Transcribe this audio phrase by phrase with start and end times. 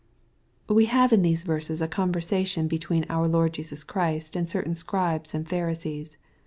[0.67, 5.35] We have in these verses a conversation between out Lord Jesus Christy and certain Scribes
[5.35, 6.17] and Pharisees.